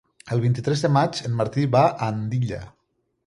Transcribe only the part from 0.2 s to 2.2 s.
El vint-i-tres de maig en Martí va a